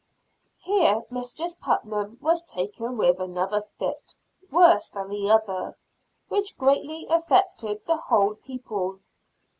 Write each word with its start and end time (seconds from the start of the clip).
Here 0.57 1.03
Mistress 1.11 1.53
Putnam 1.53 2.17
was 2.21 2.41
taken 2.41 2.97
with 2.97 3.19
another 3.19 3.61
fit. 3.77 4.15
Worse 4.49 4.89
than 4.89 5.09
the 5.09 5.29
other, 5.29 5.77
which 6.27 6.57
greatly 6.57 7.05
affected 7.07 7.85
the 7.85 7.97
whole 7.97 8.33
people. 8.33 8.97